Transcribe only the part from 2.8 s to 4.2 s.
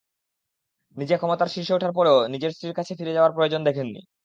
ফিরে যাওয়ার প্রয়োজন দেখেননি।